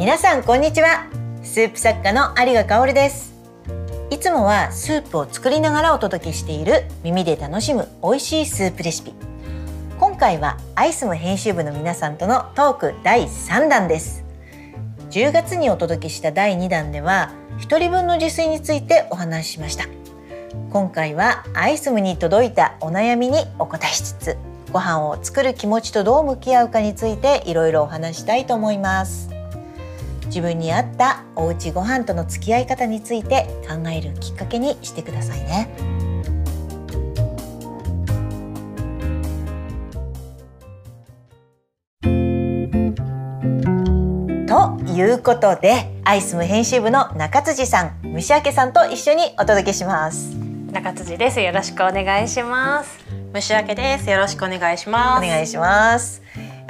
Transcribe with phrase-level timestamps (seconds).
[0.00, 1.10] 皆さんこんにちは。
[1.42, 3.34] スープ作家の有賀香織です。
[4.08, 9.12] いつもはスープを作りながらお届けしている耳で楽しむ美味しいスープレシピ。
[9.98, 14.24] 今回はアイスム編集部の皆さんとのトーク第3弾です。
[15.10, 19.84] 10月にお届けした第2弾では1人分の自炊についてお話ししました。
[20.70, 24.38] 今回はアイスムに届いたお悩みにお答えしつつ
[24.72, 29.39] ご飯を作る気持ちとどう向き合うかについていろいろお話したいと思います。
[30.30, 35.68] 自分に合ったおうちご飯との付き合い方について考えるきっかけにしてくださいね。
[44.46, 50.36] ということでアイスム編集部の中辻さん虫明さんと一緒にお届けします。
[50.72, 51.40] 中辻です。
[51.40, 53.04] よろしくお願いします。
[53.32, 54.08] 虫明です。
[54.08, 55.26] よろしくお願いします。
[55.26, 56.22] お願いします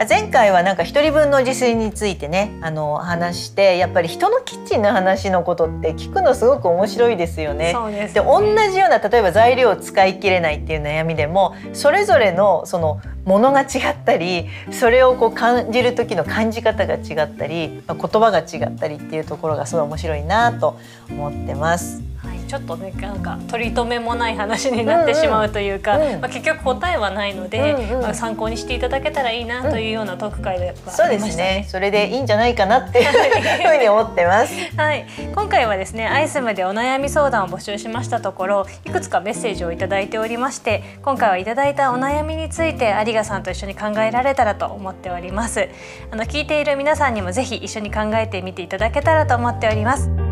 [0.09, 7.74] 前回はなんか一人分の自炊についてねあの話してやっぱり人のキッチンの話のことって聞くのすごく面白いですよね。
[7.90, 20.79] ですで同じような例えば材料を使い切れないっていう悩みでもそれぞれのそのものが違ったりそれをこう感じる時の感じ方が違ったり言葉が違ったりっていうところがすごい面白いなと
[21.10, 22.10] 思ってます。
[22.52, 31.66] はい、ちょっとねなんか取り留めもない話になってしまうというか、うんうんまあ、結局答えはないので、うんうんまあ、参考にしていただけたらいいなというようなトーク会ではそうですね。
[31.68, 33.02] それでいいんじゃないかなってい。
[33.02, 34.54] うふうに思ってます。
[34.76, 45.68] はい、今回はですねアイスムでお悩み相談を募集しましたところいくつかメッセージをいただいておりまして今回はいただいたお悩みについて有賀さんと一緒に考えられたらと思っております。
[46.10, 50.29] あの聞いている皆さんにもぜひ一緒に考えてみていただけたらと思っております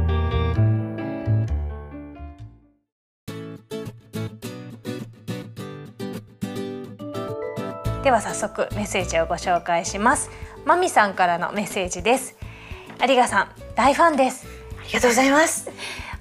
[8.09, 10.31] では早速メッセージをご紹介します。
[10.65, 12.39] まみさんからのメッセージです。
[13.07, 14.47] 有賀さん大ファンです。
[14.81, 15.71] ありがとうございます。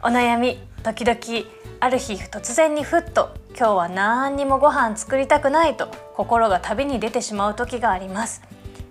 [0.04, 1.48] お悩み時々
[1.80, 8.42] ある日突然にふっと今日は何にもご飯作りたくないと心が旅に出てしまう時があります。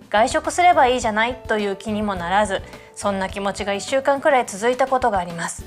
[0.08, 2.62] 外食すればいいじゃないという気にもならず
[2.94, 5.66] そんな気持ちが1週間くらい続いたことがあります。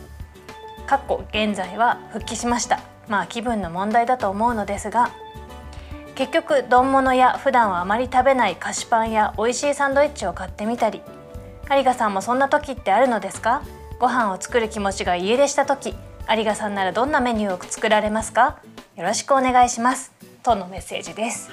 [0.88, 2.80] かっこ現在は復帰しました。
[3.08, 5.12] まあ気分の問題だと思うのですが
[6.20, 11.02] 結局丼物や普段はあまり食べない菓子パンや美味しいサンドイッチを買ってみたり。
[11.72, 13.62] 有賀さんもそんな時ってあるのですか？
[14.02, 15.96] ご飯を作る気持ちが家出した時。
[16.30, 18.60] 有賀さんならどんなメニューを作られますか？
[18.98, 20.12] よろしくお願いします。
[20.44, 21.52] とのメッセージです。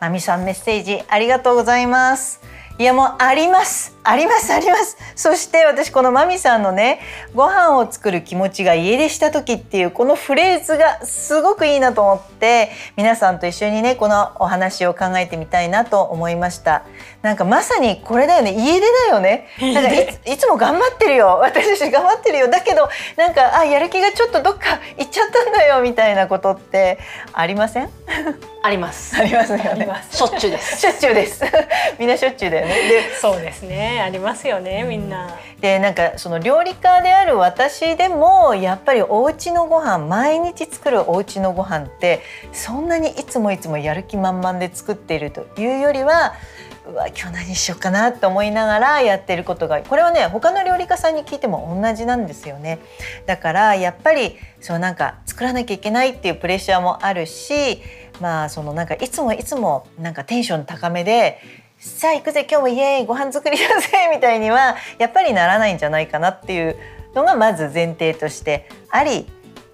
[0.00, 2.40] まみさんメッセージありがとうございます。
[2.78, 3.93] いやもうあります。
[4.06, 4.98] ありますあります。
[5.16, 7.00] そして私このまみさんのね
[7.34, 16.84] ご飯を作る気持ちが家出した時っていうこのフレーズがすごくいいなと思って皆さんと一緒にねこのお話を考えてみたいなと思いました。
[17.22, 18.52] なんかまさにこれだよね。
[18.52, 19.48] 家出だよね。
[19.58, 21.38] なんかいついつも頑張ってるよ。
[21.40, 22.50] 私たち頑張ってるよ。
[22.50, 25.80] だけどなんかあやる気がちょっとどっか行っちゃったんだよ。
[25.80, 26.98] みたいなことって
[27.32, 27.90] ありません？
[28.62, 29.16] あります。
[29.16, 29.88] ありますよね。
[30.10, 30.80] しょっちゅうです。
[30.80, 31.42] しょっちゅうです。
[31.98, 32.74] みんなしょっちゅうだよね。
[32.88, 35.30] でそうですねありますよねみんな。
[35.60, 42.20] でなんかその料理家である私でもやっぱりお家のご飯毎日作るお家のご飯って
[42.52, 46.34] そんなにいつもいつもやる気満々で作っているというよりは
[46.86, 52.78] うわ今日何しようかなと思いながらやってることがこれはね他の料理家さんに聞いても同じなんですよね。
[53.24, 57.80] だからやっぱりそうなんか作らなきゃいけないっていうプレッシャーもあるし
[58.20, 61.40] まあそのなんかいつもいつもなんかテンション高めで
[61.84, 62.46] さあ行くぜ。
[62.50, 66.76] 今日もイエーイご飯作りだぜみたいにはやっぱりならないんじゃないかなっていう
[67.14, 69.26] のがまず前提としてあり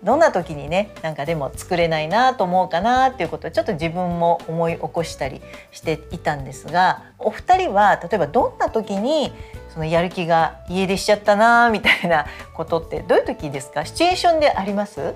[0.03, 9.33] どんな時にねなんかでも作れないなと思うかなっていうことをちょっと自分も思い起こしたりしていたんですがお二人は例えばどんな時に
[9.73, 13.85] そのやる気が家出しちゃったなみたいなことってどういう時ですか？
[13.85, 15.15] シチュエーションであります？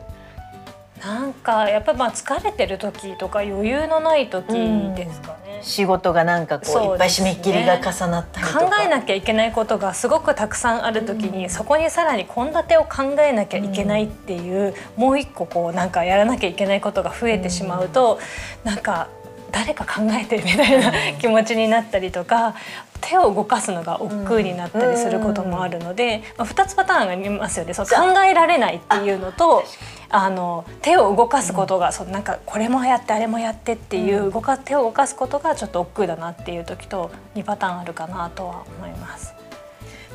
[1.04, 8.60] なんかやっぱまあ疲れてる時とか余裕のない時ですかね、仕事がなんかこういっぱい締め切りが重なったりとか。
[8.60, 18.18] 考えなきゃいけないことがすごくたくさんある時に、そこにさらに献立を考えなきゃいけないっていう、もう一個こうなんかやらなきゃいけないことが増えてしまうと、
[18.64, 19.08] なんか
[19.52, 22.56] 誰か考えてみたいな気持ちになったりとか
[23.06, 29.62] 手を動かすのが億劫になったりすることもあるので、まあ、2つパターンがありますよねそう考えられないっていうのと
[30.08, 39.34] あの手を動かすことが、そうなんかこれもやってあれもやってっていう動か手を動かすことがちょっと億劫だなっていう時と2パターンあるかなとは思います。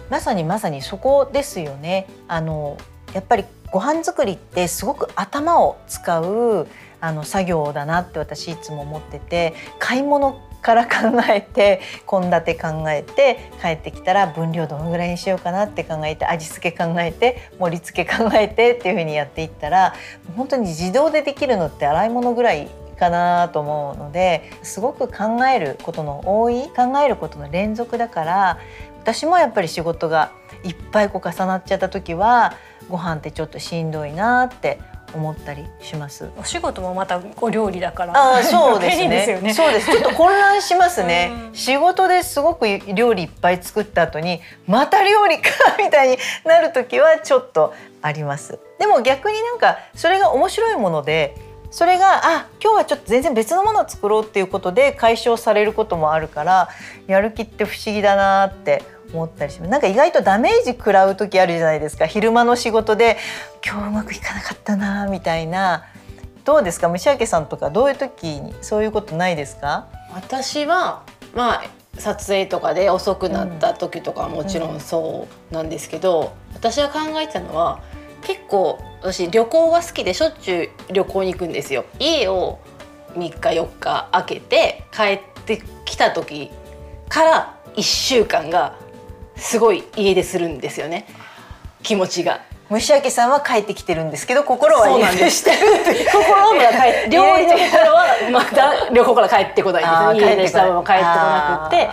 [0.10, 2.08] まさにまさにそこですよね。
[2.30, 2.78] あの
[3.14, 6.68] やっぱりご飯作りってすごく頭を使う
[7.02, 10.92] あの作業だなって私いつも思ってて買い物から考
[11.30, 19.94] えて献立考えて帰ってきたら分量どのぐらいにしようかなって考えて味付け考えて盛り付け考えてっていう風にやっていったら
[20.36, 22.70] 本当に自動でできるのって洗い物ぐらい
[23.00, 28.60] かなと思うのですごく考えることの多い考えることの連続だから
[29.02, 30.32] 私もやっぱり仕事が
[30.64, 32.54] いっぱいこう重なっちゃった時は
[32.90, 34.80] ご飯ってちょっとしんどいなって
[35.14, 36.30] 思ったりします。
[36.38, 38.14] お仕事もまたお料理だから。
[38.18, 39.24] ああ そうですね。
[39.26, 39.54] すよね。
[39.54, 39.92] そうです。
[39.92, 41.32] ちょっと混乱しますね。
[41.50, 41.56] うん。
[41.56, 48.60] 仕事ですごく料理いっぱい作った後にまた料理かみたいになる時はちょっとあります。
[48.78, 51.36] でも逆になんかそれが面白いもので
[51.72, 56.70] それがあ今日はちょっと全然別のものを作ろうっていうことで解消されることもあるから
[57.08, 58.84] やる気って不思議だなって
[59.14, 59.72] 思ったりします。
[59.72, 62.06] なんか意外とダメージ食らう時あるじゃないですか。
[62.06, 63.18] 昼間の仕事で
[63.66, 65.86] 今日うまくいかなかったなみたいな。
[66.46, 66.90] どうですか？
[66.90, 69.88] 虫明さんとかどういう時にそういうことないですか？
[70.14, 71.04] 私は
[71.36, 71.64] まあ
[71.98, 77.82] 撮影とかで遅くなった時とかはもちろんそうなんですけど、私が考えてたのは
[78.24, 81.86] 結構私旅行が好きでしょっちゅう旅行に行くんですよ。
[82.00, 82.60] 家を
[83.16, 86.50] 3日4日空けて帰ってきた時
[87.10, 88.78] から1週間が
[89.40, 91.06] すごい家でするんですよね。
[91.84, 92.42] 気持ちが。
[92.70, 95.50] 虫明さんは帰ってきてるんですけど心はそうなんです。
[95.50, 100.32] 家出してる心が帰って料理の心はまた 旅行から帰ってこないんですね。
[100.32, 101.90] 家出したまま帰ってこなくって。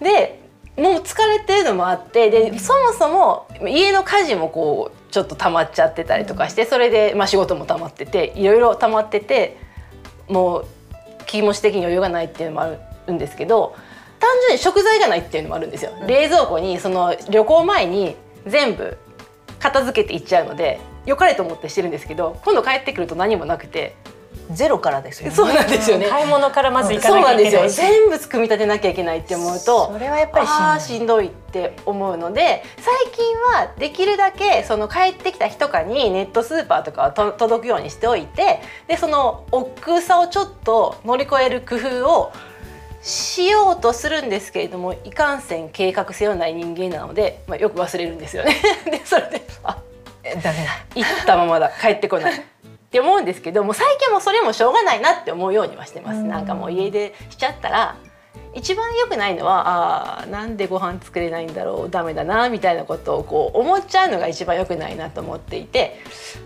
[0.00, 0.44] で
[0.76, 9.56] もう疲れてるのもあってでそもそも家の家事もこうちょっと溜まっちゃってたりとかしてそれで、まあ、仕事も溜まってていろいろ溜まってて
[10.28, 10.66] もう
[11.26, 12.70] 気持ち的に余裕がないっていうのもあ
[13.06, 13.76] るんですけど
[14.20, 15.92] 単純に食材がないっていうのもあるんですよ。
[16.06, 18.16] 冷蔵庫にその旅行前に
[18.46, 18.96] 全部
[19.58, 23.96] 片付けていっちゃうので良かれと思ってしてるんですけど今度帰ってくると何もなくて
[24.50, 25.34] ゼロからですよね。
[25.34, 26.06] そうなんですよね。
[26.06, 27.50] 買い物からまず行かそうなきゃなんですよ。
[27.50, 30.66] いけないし全部組み立てなきゃいけないって思うとそれはやっぱりしんどい。
[30.66, 33.24] あーしんどいって思うので最近
[33.54, 42.32] はできるだけその帰ってきた日とかにネットスーパーとかはと届くようにしておいてでその億劫さをちょっと乗り越える工夫を
[43.04, 48.56] しようとするんですけれどもいかんせん計画性はない人間なので、まあ、よく忘れるんですよね。
[48.90, 49.78] でそれであ
[50.22, 50.70] えダメだ。
[50.94, 51.70] 行ったままだ。
[51.70, 52.32] 帰ってこない。
[52.32, 52.40] っ
[52.90, 56.28] て思うんですけどもう最近はもうそれもしょうがないなって思うようにはしてます、うん。
[56.28, 57.96] なんかもう家でしちゃったら
[58.54, 65.98] 一番良くないのはあーなんでご飯作れないんだろうダメだなみたいなことをこう思っちゃうのが一番良くないなと思っていて、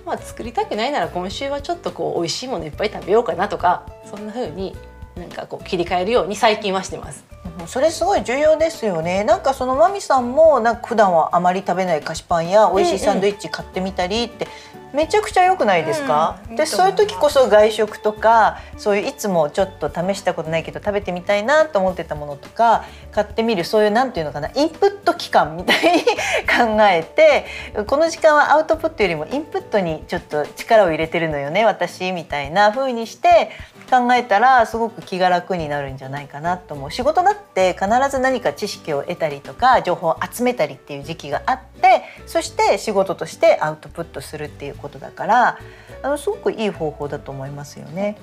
[0.04, 4.74] まあ、作りたくないなら今週はちょっとこう美味しいものいっぱい食べようかなとかそんな風に
[5.18, 7.24] なんかこう切り替えるように最近はしてます。
[7.32, 14.46] うんそれすごい重要ですよねなんかそのマミさんもなんか普段はあまり食べない菓子パンや美味しいサンドイッチ買ってみたりって
[14.92, 27.44] めちゃくちゃ良くないですか、でうんいいと思いますそういう時こそ外食とかそういういつもちょっと試したことないけど食べてみたいなと思ってたものとか買ってみるそういうなんていうのかなインプット期間みたいに考えて
[27.84, 33.50] この時間はアウトプットよりもインプットにちょっと力を入れてるのよね私みたいな風にして
[33.88, 45.58] 考えたらすごく気が楽になるんじゃないかなと思う仕事だって必ず何か知識を得たりとか情報を集めたりっていう時期があってそして仕事としてアウトプットするっていうことだから
[46.02, 48.16] あのすごくいい方法だと思いますよね。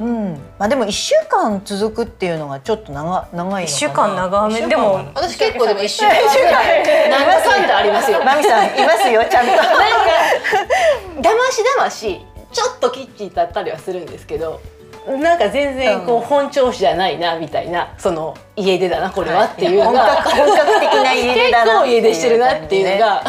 [0.00, 3.60] うん、まあでも1週間続くっていうのがちょっと長長いのかな。
[3.62, 4.66] 一週間長め？
[4.66, 8.22] でも私結構でも一週間ぐらいなんだかんだありますよ。
[8.24, 9.52] マミさんいますよちゃんと。
[9.56, 9.72] なんか
[11.20, 12.20] だましだまし
[12.52, 14.60] ちょっとキッチン立ったりはするんですけど
[15.06, 16.22] なんか全然こう、うん。
[16.22, 23.22] 本調子じゃないなみたたいなその家出だなこれはっていうの本が、格本格的な家出だな結構家出してるなっていうのが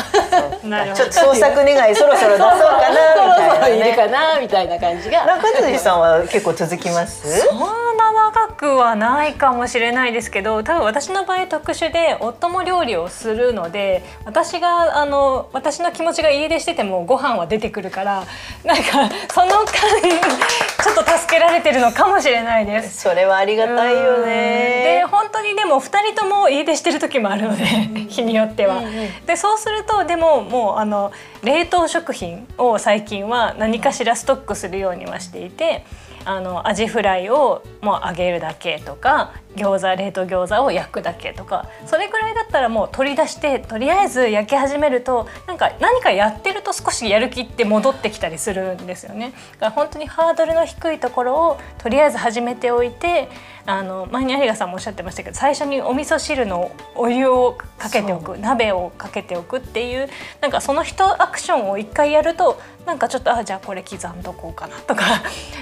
[0.61, 3.95] そうなるほどちょっと創作願いそろそろ出そうかなみたいそろなそろ家。
[3.95, 5.25] かなみたいな感じが。
[5.25, 7.39] 中辻さんは結構続きます？
[7.39, 7.57] そん
[7.97, 18.25] な長くはないかもしれないですけど多分私の場合特殊で夫も料理をするので私があの私の気持ちが家出しててもご飯は出てくるから
[18.65, 23.01] なんかその間ちょっと助けられてるのかもしれないです。
[23.01, 25.05] それはありがたいよでね。
[25.13, 27.65] 本当にでも2人とも家出してる時もあるので
[28.09, 28.81] 日によっては。
[29.27, 31.11] でそうするとでももうあの
[31.43, 35.85] 冷凍食品を最近は何かしらストックするようにはしていて。
[36.25, 49.33] あのアジフライをもう揚げるだけとか餃子冷凍餃子を焼くだけとかそれぐらいだったらもう取り出してとりあえず焼き始めるとなんか何かやってると少しやる気って戻ってきたりするんですよね。
[49.53, 53.29] だから本当にハードルの低いところをとりあえず始めておいて
[53.65, 60.09] あの前に有賀さんもおっしゃってましたけど最初にお味噌汁のお湯をかけておく鍋をかけておくっていう
[60.41, 65.03] なんかその一アクションを一回やるとなんかちょっとあじゃあこれ刻んどこうかなとか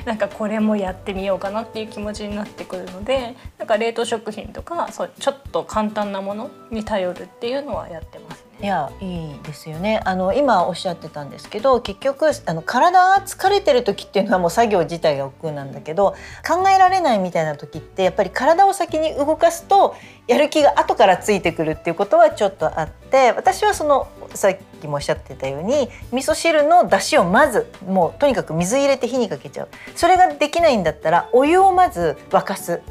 [0.05, 8.67] なんかこれもやってみようかなっていう気持ちになってくるのでなんか冷凍食品とかそうちょっと簡単なものに頼るっていうのはやってますね。
[8.67, 10.01] いやいいですよね。
[10.05, 16.13] あの今おっしゃってたんですけど結局あの体が疲れてる時っていうのはもう作業自体が億劫なんだけど
[16.47, 19.95] 考えられないみたいな時ってやっぱり体を先に動かすと
[20.27, 29.69] やる気が後からついてくるっていうことはちょっとあって私はそのさっきもおっしゃってたように味噌汁の出汁をまずもうとにかく水入れて火にかけちゃう。
[29.95, 32.81] それができないんだったらお湯をまず沸かす。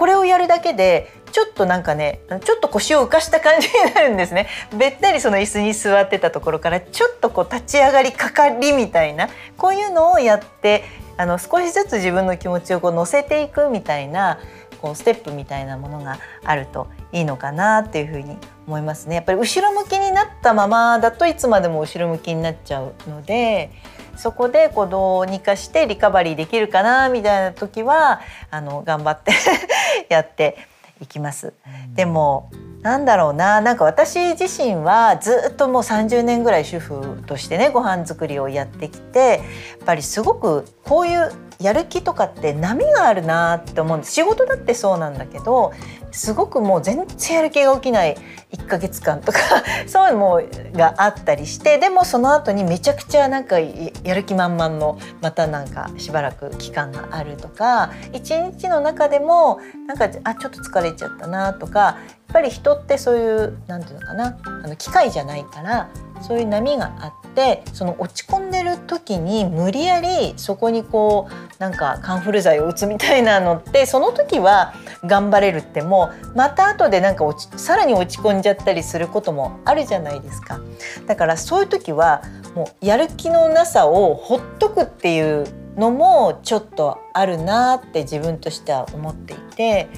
[0.00, 9.28] これをやるだけでちょっとなんかねちょっと腰を浮かした感じになるんですね べったりその椅子に座ってたところからちょっとこう立ち上がりかかりみたいな
[9.58, 10.84] こういうのをやって
[11.18, 14.38] あの少しずつ自分の気持ちをこう乗せていくみたいな
[14.80, 19.16] こうステップみたいなものがあるといいのかなっていうふうに思いますね。
[19.16, 23.70] やっぱり後ろ向きになったままだといつまでも後ろ向きになっちゃうので
[24.16, 29.32] そこでこうどうにかしてリカバリーできるかなみたいな時はあの頑張って
[30.08, 30.56] やって
[31.00, 31.54] いきます。
[31.94, 32.50] でも
[32.82, 39.38] なんだろうななんか私自身はずっともう30年ぐらい主婦としてねご飯作りをやってきてやっ
[39.84, 44.12] ぱりすごくこういうやる気とかって波があるなって思うんです。
[44.12, 45.72] 仕事だってそうなんだけど
[46.12, 48.16] すごくもう全然やる気が起きない
[48.52, 49.38] 1ヶ月間とか
[49.86, 61.96] そういうのがあったりしてでもその後にめちゃくちゃなんかやる気満々のまたなんかしばらく期間があるとか一日の中でもなんかあちょっと疲れちゃったなとかやっ
[62.32, 65.88] ぱり人ってそういうなんていうのかなあの機械じゃないから
[66.20, 74.74] そういう波があってその落ち込んでる時に無理やりそこにこうなんかカンフル剤を打つみたいなのってその時は
[75.04, 80.60] 頑張れるってもまた後でなんか落ちさらに落ち込んじゃったりすることもあるじゃないですか。
[81.06, 82.22] だからそういう時は
[82.54, 85.46] もうやる気のなさをほっとくっていう
[85.76, 89.88] のもちょっとあるなって自分としては思っていて。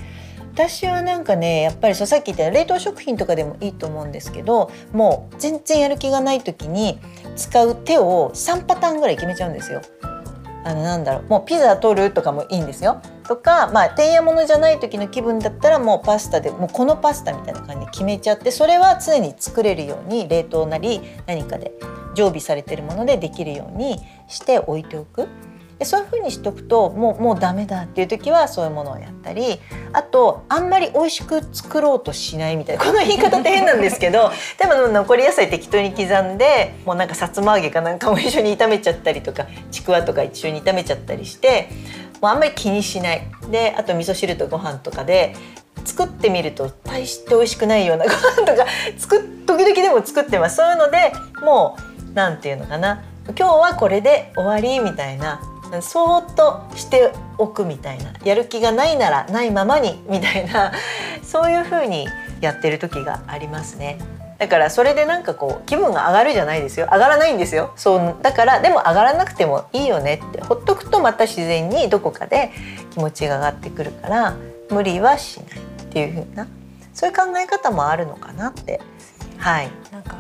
[0.53, 6.99] 私はなんかねやっぱりさっき言った冷凍食品とかでもいいと思うんですけどもう全然やる気がない時に
[7.37, 9.81] 使う手を3パターンぐらい決めちゃうんですよ。
[10.65, 13.01] あのなんだろうもうピザ取るとかもいいんですよ。
[13.27, 21.73] とかまあてんやものじゃない時の気分だったらもうパスタでもうこのパスタみたいな感じで決めちゃってそれは常に作れるように冷凍なり何かで
[22.15, 25.29] 常備されてるものでできるようにして置いておく。
[25.83, 29.59] でそういうふうにしておくともうもうダメだっていう時はそういうものをやったり
[29.93, 41.69] あとあんまり美味しく作ろうとしないみたいな この言い方って変なんですけど でも残り野菜適当に刻んでもうなんかさつま揚げかなんかも一緒に炒めちゃったりとかちくわとか一緒に炒めちゃったりして
[42.21, 43.23] もうあんまり気にしない。
[43.51, 45.35] であと味噌汁とご飯とかで
[45.85, 50.57] 作ってみると大して美味しくないようなご飯とか 作時々でも作ってます。
[50.57, 51.13] そういうので
[51.45, 53.03] もう何て言うのかな。
[53.37, 55.41] 今日はこれで終わりみたいな
[55.81, 60.73] そーっとしておくみたいなやる気がないならないままにみたいな
[61.23, 62.07] そういう風に
[62.41, 63.99] やってる時がありますね。
[64.39, 72.51] だからそれでなんかこう気分が上がるじゃないですよ上がらないんですよそうだからでも上がらなくてもいいよねってほっとくとまた自然にどこかで
[72.91, 74.35] 気持ちが上がってくるから
[74.69, 76.49] 無理はしないっていう風な
[76.93, 78.81] そういう考え方もあるのかなって
[79.39, 80.17] はいなんか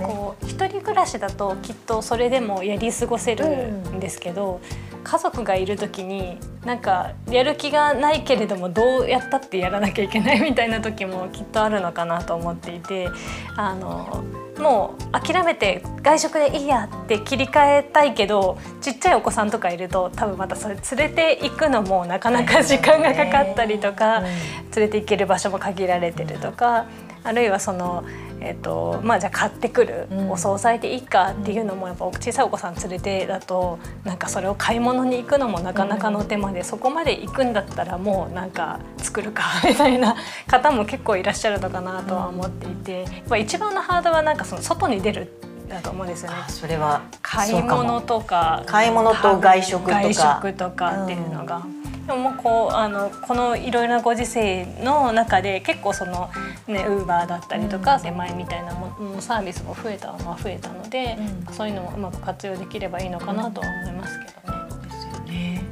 [0.00, 13.08] こう一人暮らしだときっとそれでもやり過ごせるんですけど、うん、家族がいる時になんかやる気がないけれどもどうやったってやらなきゃいけないみたいな時もきっとあるのかなと思っていて
[13.56, 14.24] あの
[14.58, 24.30] もう諦めて外食でいいやって切り替えたいけどちっちゃいお子さんとかいると多分またそれ連れて行くのもなかなか時間がかかったりとか、連
[24.76, 26.86] れて行ける場所も限られてるとか。
[27.22, 28.04] あるいはその、
[28.42, 40.16] えーとまあ、じゃあ買ってくる、お惣菜でいいかっていうのもやっぱ小さいお子さん連れてだとなんかそれを買い物に行くのもなかなかの手間で、そこまで行くんだったらもうなんか作るか みたいな
[40.46, 45.32] 方も結構いらっしゃるのかなとは思っていて、やっぱ一番のハードはなんかその外に出る
[45.68, 46.38] だと思うんですよね。
[46.48, 51.56] それは買い物とか買い物と外食とか外食とかっていうのが。
[51.56, 51.79] うん
[52.10, 56.28] でもこうあのこのいろいろなご時世の中で結構その
[56.66, 64.58] ねウーバーだったりとか、出前みたいなものサービスも増えたのは増えたので、うん、そういうのもうまく活用できればいいのかなとは思いますけどね。
[64.82, 65.62] ですよね。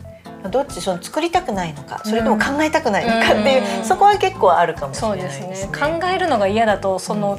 [0.48, 5.42] どっちその作りたくないのかそれとも考えたくないのかっていう、うん、 そこは結構あるかもしれないですね。
[5.42, 7.36] そうですね考えるのが嫌だとその、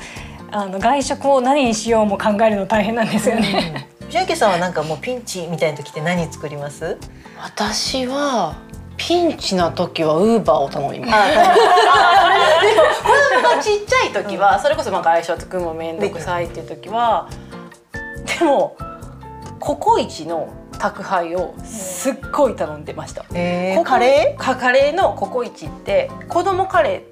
[0.52, 3.88] うん、あの外食を何にしようも考えるの大変なんですよね。
[4.10, 6.98] 千秋さんはなんかもうピンチみたいな時って何作ります？
[7.38, 8.56] 私は
[9.00, 11.12] ピンチな時はウーバーを頼みます。
[11.34, 17.28] でも子供がちっちゃい時は、それこそまあ外食も面倒くさいっていう時は、
[18.40, 18.76] でも
[19.60, 23.26] ココイチの宅配をすっごい頼んでました。
[23.34, 27.04] えー、カレかカレーのココイチって子供カレーっ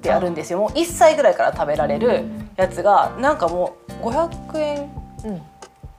[0.00, 0.58] てあるんですよ。
[0.58, 2.24] もう1歳ぐらいから食べられる
[2.56, 5.40] やつがなんかもう500円ー、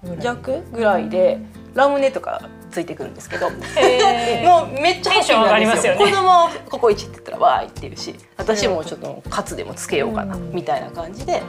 [0.05, 1.39] うん、弱ぐらいで
[1.75, 2.41] ラムネとか
[2.75, 4.46] ついてくるんですけど、えー。
[4.46, 6.00] もうめっちゃテンション上がりますよね。
[6.00, 10.51] 子供ココイチって言ったらわーいってるし私もちょっとカツでもつけようかなうん。
[10.51, 11.41] みたいな感じで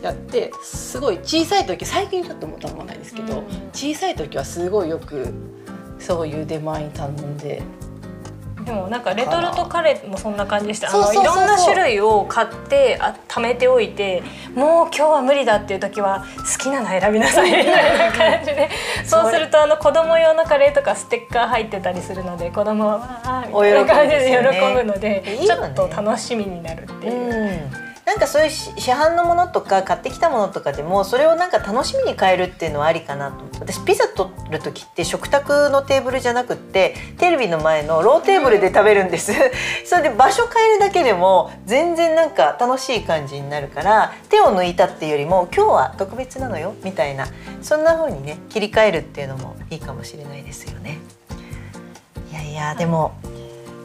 [0.00, 3.44] やってすごい小さい時最近ちょっともう頼まないですけど、うん。
[3.74, 5.34] 小さい時はすごいよく
[5.98, 7.62] そういう出前に頼んで
[8.64, 10.88] でもなんかレトルトカレーもそんな感じでした。
[10.88, 14.22] いろんな種類を買ってあ貯めておいて
[14.54, 18.68] もう今日は無理だっていう時は好きなの選びなさいみたいな感じで。
[19.04, 25.38] そうするとあの子供用のカレーとかステッカー入ってたりするので子供はわーみたいな感じで喜ぶのでね。
[25.46, 27.12] ちょっと楽しみになるっていう。
[27.12, 27.70] うん、
[28.10, 39.32] なんかそういう市販のものとか買ってきたものとかでもそれをなんか楽しみに変えるっていうのはありかなと私ピザ取る時って食卓のテーブルじゃなくってテレビの前のローテーブルで食べるんです、
[39.84, 47.28] それで場所変えるだけでも全然なんか楽しい感じになるから手を抜いたっていうよりも今日は特別なのよみたいな
[47.62, 50.98] そんな風にね切り替えるっていうのもいいかもしれないですよね。
[52.32, 53.12] いやいやでも、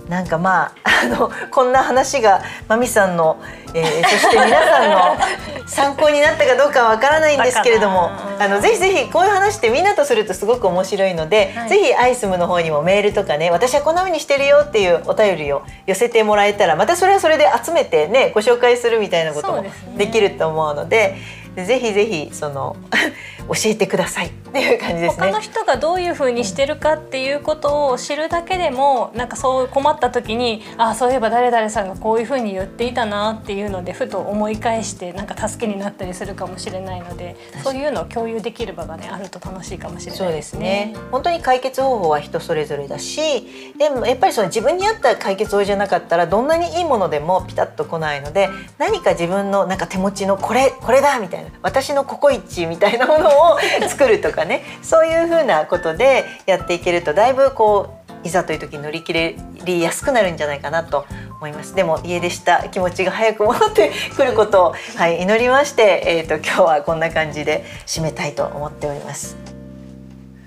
[0.09, 3.37] なんかまああのこんな話がマミさんの、
[3.73, 5.17] えーそして皆さんの
[5.67, 11.69] 参考になったかどうかはわからないんですけれどもあのぜひぜひこういう話ってみんなとするとすごく面白いので、はい。
[11.69, 19.65] ぜひアイスムの方にもメールとかね私はこんな風にしてるよっていうお便りを寄せてもらえたらまたそれはそれで集めてねご紹介するみたいなことも
[19.97, 21.15] できると思うので
[21.55, 22.75] ぜひぜひその
[23.47, 25.39] 教えてくださいっていう感じですね他の。
[25.41, 40.95] 人がどういう風にしてるかっていうことを知るだけでもなんかそう困った時にあそういえば誰々さんがこういう風に言っていたなっていうのでふと思い返してなんか助けになったりするかもしれないのでそういうのを共有できる場がねあると楽しいかもしれないですすねね。
[41.11, 54.44] 本当に解決方法は人それぞれだしでもやっぱりその自分に合った解決法じゃなかったらどんなにいいものでもピタッと来ないので何か自分のなんか手持ちのこれこれだみたいな私のココイチみたいなものを作るとかね
[54.81, 61.05] そういうふうなことでやっていけるとだいぶこういざという時に乗り切りやすくなるんじゃないかなと
[61.37, 69.37] 思いますでも家出した気持ちが早く戻ってくることを、 はい、祈りまして、えー、と今日はこんな感じで締めたいと思っております。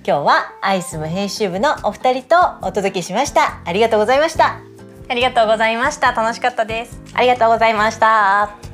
[0.05, 4.57] 今日はアイスム編集部のお二人とお届けしましたありがとうございました
[5.07, 7.01] ありがとうございました楽しかったです。
[7.15, 8.68] ありがとうございました。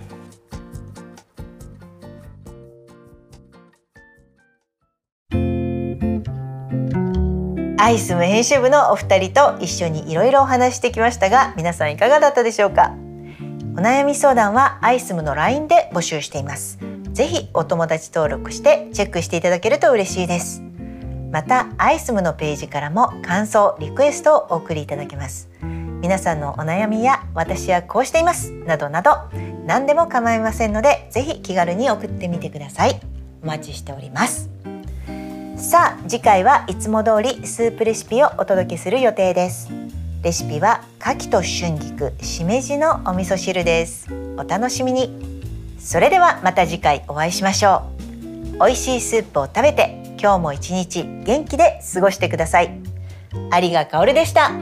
[7.84, 12.94] アイスム編集部のお二人と一緒にいろいろお話してきましたが皆さんいかがだったでしょうか？
[13.76, 16.78] お悩み相談はアイスムの LINE で募集しています。
[17.12, 20.62] ぜひお友達登録してチェックしていただけると嬉しいです。
[21.30, 25.50] またアイスムのページからも感想リクエストをお送りいただけます。
[25.60, 29.10] 皆さんのお悩みや私はこうしていますなどなど
[29.66, 32.98] 何でも構いませんのでぜひ気軽に送ってみてください。
[33.42, 34.48] お待ちしております。
[35.64, 39.70] さあ次回はいつも通りスープレシピをお届けする予定です。
[40.22, 44.06] レシピは牡蠣と春菊しめじのお味噌汁です。
[44.36, 45.10] お楽しみに。
[45.78, 47.84] それではまた次回お会いしましょ
[48.56, 48.58] う。
[48.58, 52.78] 美味しいスープを食べて今日も一日元気で過ごしてください。
[53.32, 54.52] 有賀香織でした。